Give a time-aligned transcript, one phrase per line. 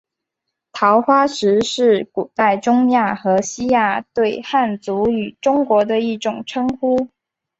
[0.71, 7.07] 桃花石是古代中亚和西亚对汉族与中国的一种称呼。